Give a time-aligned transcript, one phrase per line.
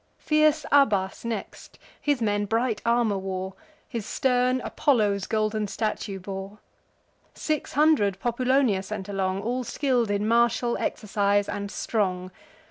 [0.17, 3.53] Fierce Abas next: his men bright armour wore;
[3.87, 6.57] His stern Apollo's golden statue bore.
[7.35, 12.31] Six hundred Populonia sent along, All skill'd in martial exercise, and strong.